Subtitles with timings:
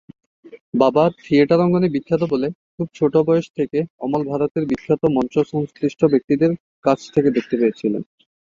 [0.73, 6.51] বাবা থিয়েটার অঙ্গনে বিখ্যাত বলে খুব ছোট বয়স থেকেই অমল ভারতের বিখ্যাত মঞ্চ সংশ্লিষ্ট ব্যক্তিদের
[6.85, 8.01] কাছ থেকে দেখতে পেয়েছিলেন।